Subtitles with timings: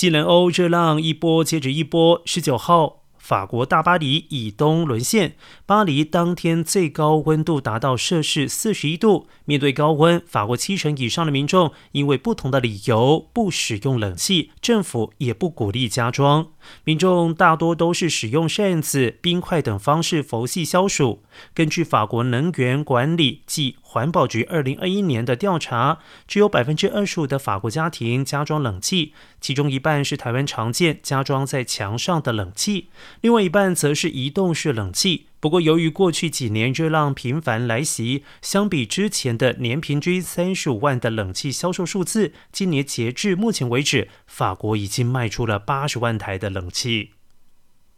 [0.00, 2.99] 西南欧热浪一波接着一波，十九号。
[3.20, 5.36] 法国大巴黎以东沦陷，
[5.66, 9.28] 巴黎当天最高温度达到摄氏四十一度。
[9.44, 16.48] 面对高温，法国七成以上的民众因为不同的理由不使用冷气，政府也不鼓励加装。
[16.84, 21.22] 民众大多都是使用扇子、冰块等方式佛系消暑。
[21.54, 32.88] 根据法国能源管理及环保局二零二一年的调查，只有百分之二十五的法国家庭加装冷气，其中一半是台湾常见加装在墙上的冷气，
[33.20, 35.26] 另外一半则是移动式冷气。
[35.40, 47.12] 不过，由于过去几年热浪频繁来袭，相比之前的年平均三十五万的冷气销售数字，今年截至目前为止，法国已经卖出了八十万台的冷气。